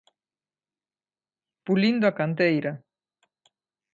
Pulindo 1.65 2.05
a 2.07 2.15
canteira. 2.19 2.71